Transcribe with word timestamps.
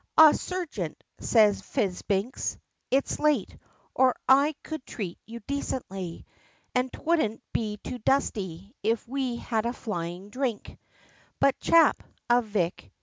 "Ah! 0.17 0.31
Sergeant," 0.31 1.03
said 1.19 1.55
Fitz 1.63 2.01
Binks, 2.01 2.57
"It's 2.89 3.19
late, 3.19 3.55
or 3.93 4.15
I 4.27 4.55
could 4.63 4.83
treat 4.83 5.19
you 5.27 5.41
decently, 5.41 6.25
And 6.73 6.91
'twouldn't 6.91 7.43
be 7.53 7.77
too 7.77 7.99
dusty, 7.99 8.73
if 8.81 9.07
we 9.07 9.35
had 9.35 9.67
a 9.67 9.73
flying 9.73 10.31
drink; 10.31 10.79
But 11.39 11.59
Chap, 11.59 12.01
of 12.31 12.45
Vic. 12.45 12.91